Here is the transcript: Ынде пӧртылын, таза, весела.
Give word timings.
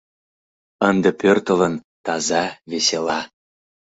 Ынде 0.89 1.09
пӧртылын, 1.21 1.73
таза, 2.05 2.43
весела. 2.69 3.19